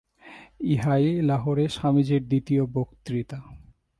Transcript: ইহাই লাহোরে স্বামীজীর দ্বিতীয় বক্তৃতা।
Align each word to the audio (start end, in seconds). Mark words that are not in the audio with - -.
ইহাই 0.63 1.05
লাহোরে 1.21 1.65
স্বামীজীর 1.67 2.21
দ্বিতীয় 2.27 2.63
বক্তৃতা। 2.73 3.39